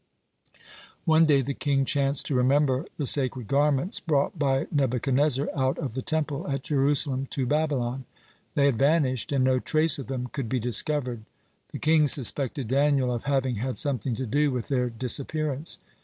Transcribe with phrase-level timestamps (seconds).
[1.05, 5.93] One day the king chanced to remember the sacred garments brought by Nebuchadnezzar out of
[5.93, 8.05] the Temple at Jerusalem to Babylon.
[8.55, 11.21] They had vanished, and no trace of them could be discovered.
[11.71, 15.77] The king suspected Daniel of having had something to do with their disappearance.